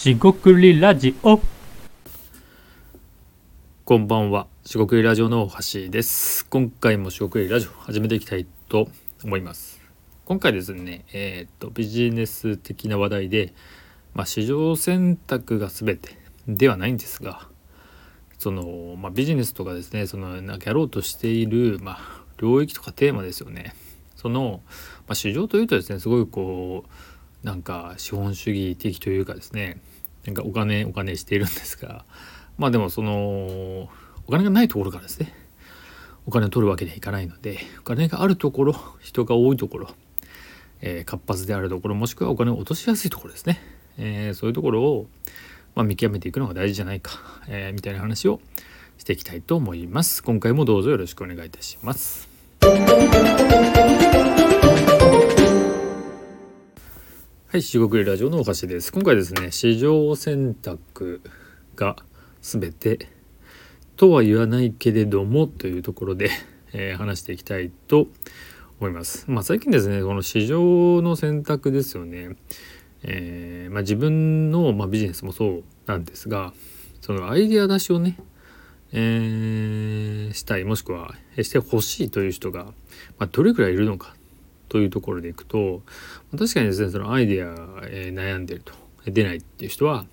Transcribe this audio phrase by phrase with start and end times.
[0.00, 1.38] しごくりラジオ
[3.84, 6.46] こんばんは、しごくりラジオの橋です。
[6.46, 8.88] 今回もしごくりラジオ始めていきたいと
[9.22, 9.78] 思います。
[10.24, 13.52] 今回ですね、えーっとビジネス的な話題で、
[14.14, 16.16] まあ、市場選択が全て
[16.48, 17.46] ではないんですが、
[18.38, 23.74] そのまあ、ビジネスとかですね、そのなんかやろうとしているまあ領域とかテーマですよね。
[24.16, 24.62] その
[25.06, 26.90] まあ、市場というとですね、すごいこう
[27.42, 29.80] なんか資本主義的というかですね、
[30.24, 32.04] なんかお金お金しているんですが。
[32.60, 33.88] まあでもその
[34.26, 35.32] お金がないところからですね
[36.26, 39.88] お金を取るわけにはいかないのでお金があるところ人が多いところ、
[40.82, 43.60] えー活発であるところもしくはお金を落としやすいところですね、
[43.96, 45.06] えーそういうところを、
[45.74, 47.12] まあ、見極めていくのが大事じゃないか、
[47.48, 48.42] えーみたいな話を
[48.98, 52.28] していきたいと思います今回もどうぞよろしくお願いいたします
[57.52, 58.92] はい、四国ラジオのお菓子です。
[58.92, 61.20] 今回ですね、市場選択
[61.74, 61.96] が
[62.40, 63.08] 全て
[63.96, 66.30] とは言わないけれどもというところで、
[66.72, 68.06] えー話していきたいと
[68.78, 69.28] 思います。
[69.28, 72.36] まあ最近ですね、この市場の選択ですよね。
[73.02, 76.54] えーまあ、自分の、まあ、ビジネスもそうなんですが、
[77.00, 78.16] そのアイデア出しをね、
[78.92, 82.72] えーしたいもしくはしてほしいという人が、
[83.18, 84.14] ま、どれくらいいるのか
[84.70, 85.82] というところでいくと
[86.30, 87.46] 確かにですねそのアイデア、
[87.82, 88.72] えー悩んでると
[89.04, 90.06] 出ないっていう人は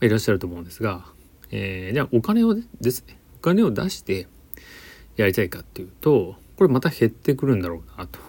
[0.00, 1.06] まいらっしゃると思うんですが、
[1.50, 4.28] えーじゃあお金をですねお金を出して
[5.16, 8.20] やりたいかっていうとこれまた減ってくるんだろうなと。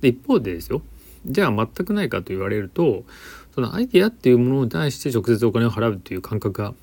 [0.00, 0.82] で一方でですよ
[1.24, 3.04] じゃあ全くないかと言われると
[3.54, 6.76] そのアイデアっていうものに対して直接お金を払うっていう感覚が、ま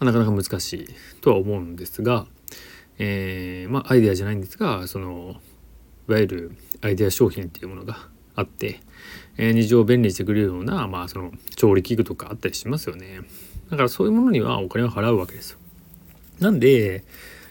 [0.00, 0.86] あなかなか難しい
[1.22, 2.26] とは思うんですが、
[2.98, 5.36] えーまあアイデアじゃないんですがその
[6.08, 8.80] いわゆるアイデア商品っていうものがあって、
[9.36, 13.20] えー日常を便利にしてくれるような、まあ、その調理器具とかあったりしますよね。
[13.70, 15.58] だからそういうものにはお金を払うわけですよ。
[16.40, 17.04] なんで、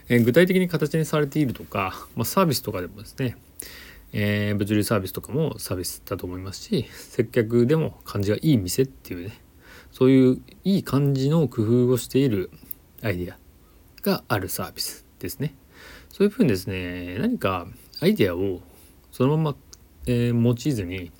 [0.08, 3.36] えー具体的に形にされているとか、まあ、サービスとかでもですね、
[4.12, 9.38] えー物流サービスとかもサービスだと思いますし接客でも感じがいい店っていうね
[9.92, 12.50] そういういい感じの工夫をしている
[13.02, 13.38] アイデア
[14.02, 15.54] があるサービスですね。
[16.10, 17.66] そういうふうにですね何か
[18.00, 18.60] アイデアを
[19.10, 19.56] そのまま、
[20.06, 21.10] えー用いずに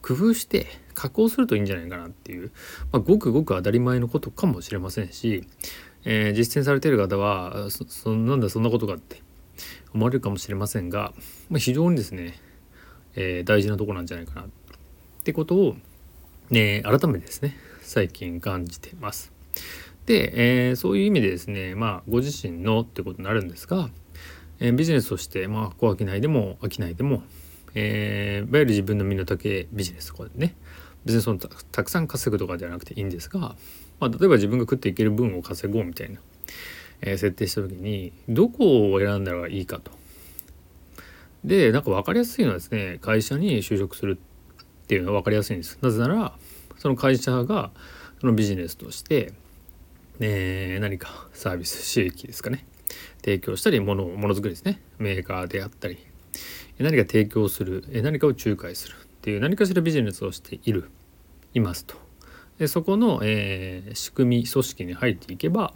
[0.00, 2.50] 工夫して加工するといいんじゃないかなっていう、
[2.90, 5.44] まあ、ごくごく当たり前のことかもしれませんし、
[6.04, 9.22] えー実践されている方はそそなんだそんなことかって
[9.94, 11.12] 思われるかもしれませんが、
[11.50, 12.34] まあ、非常にですね、
[13.14, 14.44] えー大事なとこなんじゃないかなっ
[15.24, 15.76] てことを、
[16.50, 19.32] ね、改めてですね最近感じてます。
[20.06, 23.88] で、えーそういう意味でですねまあご自身のってことになるんですが、
[24.64, 27.24] えービジネスとしてまあ小商いでも商いでも、
[27.74, 30.54] えーいわゆる自分の身の丈ビジネスとかでね
[31.04, 33.56] 別にそのたたくさん稼ぐとかじゃなくていいんですが、
[33.98, 36.20] まあ、例えば自分が食っていける分を稼ごうみたいな、
[37.00, 39.90] えー設定した時にどこを選んだらいいかと。
[41.44, 44.16] でなんか分かりやすいのはですね会社に就職する
[44.62, 45.76] っていうのは分かりやすいんです。
[45.82, 46.34] なぜなら
[46.78, 47.72] その会社が
[48.20, 49.32] そのビジネスとして、
[50.20, 52.64] えー何かサービス収益ですかね
[53.24, 55.98] 提供したりものものづくりですねメーカーであったり
[56.78, 60.90] 何か提供する何かを仲介するっていう何かしらビジネスをしている
[61.54, 61.96] いますと
[62.58, 65.74] でそこの、えー仕組み組織に入っていけば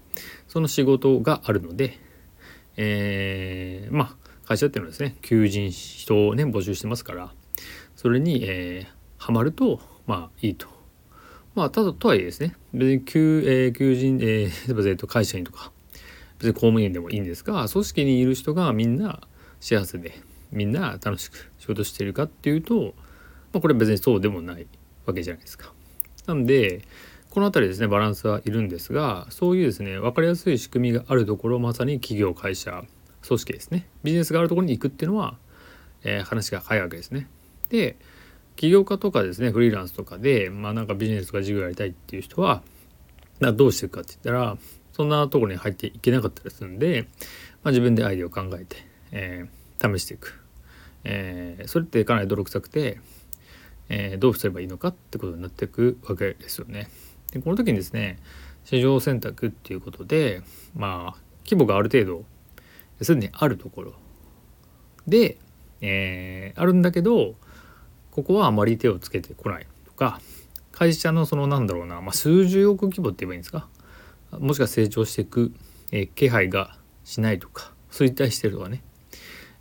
[0.49, 1.99] その仕事があるので、
[2.77, 7.33] えーまあ会社っていうのはですね求人人をね募集してますから
[7.97, 10.69] それに、えー、はまるとまあいいと。
[11.57, 15.73] まあただとはいえですね別に求,、えー求人、えー会社員とか
[16.39, 19.21] 別に公務員でもいいんですが組織にいる人がみんな
[19.61, 20.21] 幸せで
[20.53, 22.95] みんな楽しく仕事してるかっていうと、
[23.53, 24.67] まあ、これ別にそうでもない
[25.07, 25.73] わけじゃないですか。
[26.27, 26.83] なんで
[27.31, 32.85] この辺りですねバランスはいるんですがそういうですね分かりやすい仕組みがあるところまさに企業会社
[33.27, 35.37] 組織ですねビジネスがあるところに行くっていうのは、
[36.03, 37.29] えー話が早いわけですね。
[37.69, 37.97] で
[38.57, 42.63] 起業家とかですねフリーランスとかでまあなんかビジネスとか事業やりたいっていう人は
[43.39, 44.57] どうしていくかって言ったら
[44.97, 47.07] そんなところに入っていけなかったりするんで、
[47.63, 48.77] まあ、自分でアイデアを考えて、
[49.13, 50.41] えー試していく、
[51.05, 52.99] えーそれってかなり泥臭くて、
[53.91, 56.89] えーどうすればいいのかってことになっていくわけですよね。
[57.31, 58.19] でこの時にですね
[58.65, 60.41] 市場選択っていうことで
[60.75, 62.25] まあ規模がある程度
[63.05, 63.93] すでにあるところ
[65.07, 65.37] で、
[65.83, 67.35] えーあるんだけど
[68.13, 70.23] ここはあまり手をつけてこないとか
[70.73, 73.69] 会社のそのなんだろうな、まあ、数十億規模って言えばいいんですか？
[74.41, 75.53] もしくは成長していく、
[75.93, 78.83] えー気配がしないとか衰退してるとかね、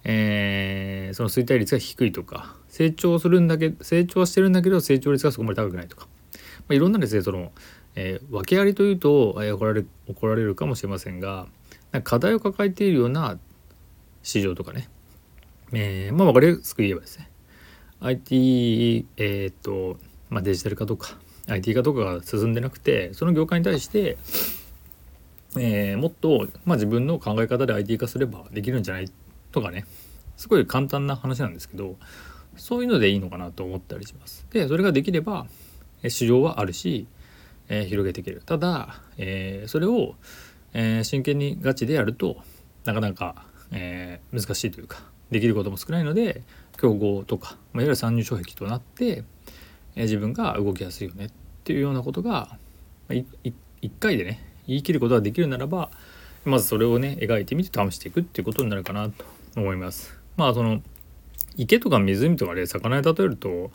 [0.04, 6.40] えーその衰退率が低いとか成長するんだけ成長してるんだけど成長率がそこまで高くないとか、ま
[6.72, 7.52] あ、いろんなですねその、
[7.96, 11.48] えー、訳ありというと、えー、怒られ怒られるかもしれませんが
[12.04, 13.40] 課題を抱えているような
[14.24, 14.90] 市場とかね、
[15.72, 17.30] えー、まあ分かりやすく言えばですね。
[18.02, 19.98] IT、えー、っと
[20.30, 21.18] まあ、デジタル化とか
[21.48, 24.18] IT 化とかが進んでなくてその業界に対して、
[25.58, 29.12] えー、もっと、まあ、自分の考え方で IT 化すればできるんじゃない？
[29.52, 29.86] とかね。
[30.38, 31.96] すごい簡単な話なんですけど
[32.58, 34.46] そういうのでいいのかなと思ったりします。
[34.52, 35.48] でそれができれば
[36.08, 37.08] 市場はあるし、
[37.70, 38.42] えー、広げていける。
[38.46, 40.16] ただ、えー、それを、
[40.74, 42.38] えー、真剣にガチでやると
[42.84, 46.44] なかなか、えー、難しいというかできることも少ないので
[46.78, 49.24] 競合とか、まあ、いわゆる参入障壁となって、
[49.96, 51.32] えー、自分が動きやすいよねっ
[51.64, 52.58] ていうようなことが、
[53.08, 53.54] まあ、1
[54.02, 55.92] 回でね言い切ることができるならば
[56.44, 59.26] まずそれをね描いてみて試していくっていうことになるかなと
[59.56, 60.18] 思います。
[60.38, 60.82] まあその
[61.58, 63.72] 池とか湖とかで魚に例えると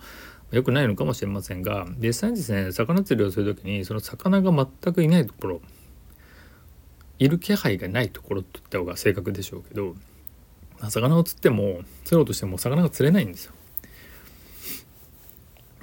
[0.53, 5.61] 良くないのかもしれませんが実際にですね魚釣りをする時にその魚が全くいないところ
[7.19, 9.95] いる気配がないところって言った方が正確でしょうけど、
[10.81, 13.53] まあ、魚を釣っても釣ろうとしても魚が釣れないんですよ。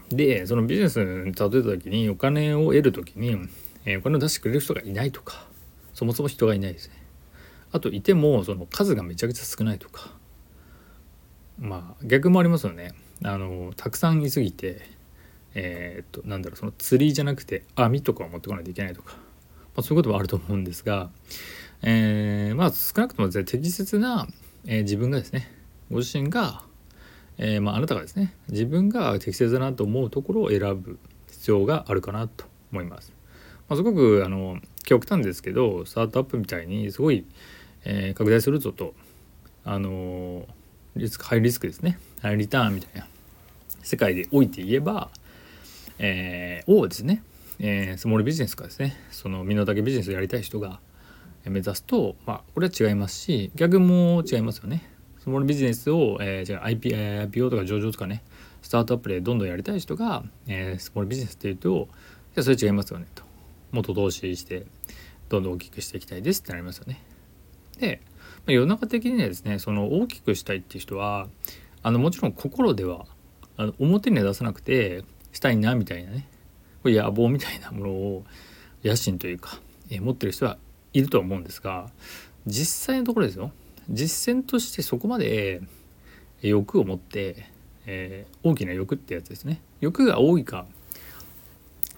[0.09, 3.37] でそのビジネスに例えた時にお金を得る時に、
[3.87, 5.47] えー、お金を出してくれる人がいないとか
[5.93, 6.95] そもそも人がいないですね。
[7.71, 10.11] あといてもその数がめちゃくちゃ少ないとか
[11.57, 12.93] まあ逆もありますよね。
[13.23, 14.81] あのたくさんいすぎて
[15.55, 19.21] えー、っとなんだろうその釣りじゃなくて網とかを持ってこないといけないとか、ま
[19.77, 21.09] あ、そういうこともあると思うんですが、
[21.81, 24.27] えー、まあ少なくともですね適切な、
[24.65, 25.49] えー、自分がですね
[25.89, 26.63] ご自身が、
[27.37, 30.99] えまあ、あなたがですね自分が適切だなと思うところを選ぶ
[31.31, 33.16] 必要があるかなと思います。
[33.69, 37.25] まあ、すごくあの極端ですけどスタートアップみたいにすごい、
[37.83, 38.93] え拡大するぞと
[39.65, 40.47] あの
[40.95, 41.99] リスクハイリスクですね。
[42.21, 43.07] ハイリターンみたいな
[43.83, 45.09] 世界でおいて言えば、
[45.99, 47.23] えー、をですね、
[47.59, 50.79] えー、スモールビジネスかですねその身の丈ビジネスをやりたい人が
[51.45, 54.89] 目指すと、まあ、これは違いますし逆も違いますよね。
[55.19, 58.23] スモールビジネスを、えー、じゃあ IP IPO とか上場とかね
[58.61, 61.87] スタートアップでどんどんやりたい人が、えー、スモールビジネスっていうと
[62.35, 63.26] じゃそれ違いますよねと。
[63.71, 64.65] もっと投資して
[65.29, 67.03] どんどん大きくしていきたいですってなりますよね。
[67.79, 68.01] で
[68.45, 71.27] ま世の中的にはですねその大きくしたいっていう人は
[71.83, 73.05] あのもちろん心では
[73.57, 76.27] あの表には出さなくてしたいなみたいなね
[76.81, 78.23] これ野望みたいなものを
[78.83, 79.59] 野心というか、
[79.89, 80.57] え持ってる人は
[80.93, 81.89] いるとは思うんですが
[82.45, 83.51] 実際のところですよ
[83.89, 85.61] 実践としてそこまで
[86.41, 87.47] 欲を持って、
[87.85, 90.65] えー、大きな欲ってやつですね欲が多いか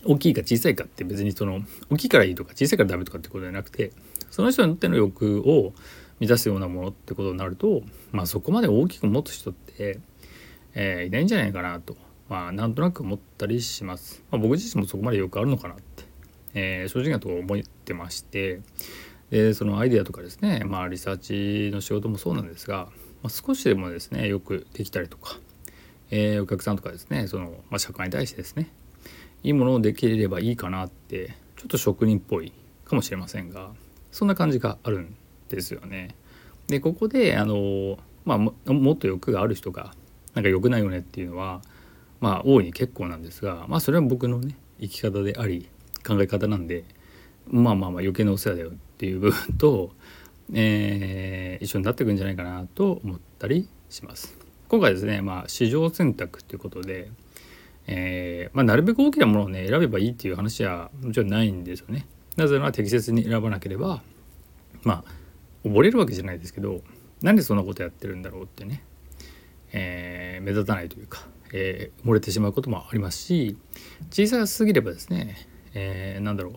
[0.05, 3.91] 大きいか小さいかって別にその大きいからいいとか小さいからダメとかってことじゃなくて
[4.31, 5.73] その人にとっての欲を
[6.19, 7.81] 満たすようなものってことになると、
[8.11, 9.99] まあ、そこまで大きく持つ人って、
[10.73, 11.95] えー、いないんじゃないかなと、
[12.29, 14.21] まあ、なんとなく思ったりします。
[14.29, 16.03] まあ、僕自身もそこまでよくあるのかなって、
[16.53, 18.61] えー、正直なところ思ってまして
[19.29, 21.17] でそのアイデアとかですね、まあ、リサー
[21.69, 22.89] チの仕事もそうなんですが、
[23.21, 25.39] まあ、少しでもですねよくできたりとか、
[26.11, 28.69] えー、お客さんとかですねその、まあ、社会に対してですね
[29.43, 32.51] いいものをできればいいかなってちょっと職人っぽい
[32.85, 33.71] かもしれませんが
[34.11, 35.15] そんな感じがあるん
[35.49, 36.15] ですよね。
[36.67, 38.37] でここであの、まあ、
[38.73, 39.93] もっと欲がある人が
[40.33, 41.61] なんか良くないよねっていうのは
[42.19, 45.67] まあ大いに結構なんですがまあそれは僕のね生き方であり
[46.05, 46.85] 考え方なんで
[47.47, 49.91] まあまあまあ余計なお世話だよっていう部分と、
[50.53, 54.37] えー、一緒になってくんじゃないかなと思ったりします。
[54.67, 57.09] 今回ですね、まあ、市場選択ということで、
[57.91, 62.05] えーまあ、なるべく大きなものをね選べばいいっていう話はもちろんないんですよね。
[62.37, 64.03] なぜなら適切に選ばなければ
[64.83, 66.81] まあ溺れるわけじゃないですけど
[67.23, 68.83] なんでそんなことやってるんだろうってね、
[69.73, 73.57] えー、目立たないというか、えー、漏れてしまうこともありますし
[74.11, 76.53] 小さすぎればですね、えー、なんだろう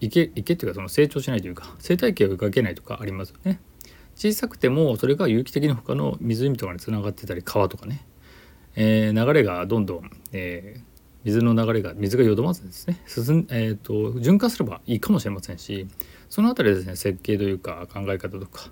[0.00, 3.58] 池池っていうかその成長しないというか生態系を描けないとかありますよね。
[4.16, 8.04] 小さくてもそれが有機的に他の湖とかにつながってたり川とかね、
[8.76, 10.82] えー、流れがどんどん、えー、
[11.24, 15.86] 水の流れが水が淀まずですね進ん、えーと、循環すればいいかもしれませんし
[16.28, 18.70] その辺りですね設計というか考え方とか、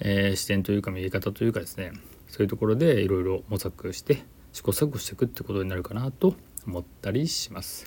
[0.00, 1.92] えー、視点というか見え方というかですね
[2.28, 6.34] そういうところでいろいろ模索して試行錯誤していくってことになるかなと
[6.66, 7.86] 思ったりします。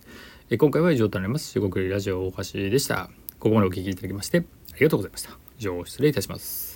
[0.50, 1.52] えー、今回は以上となります。
[1.52, 3.10] 中国ラジオ大橋でした。
[3.40, 5.32] ここまでお聴きいただきましてありがとうございました。
[5.58, 6.69] 以上失礼いたします。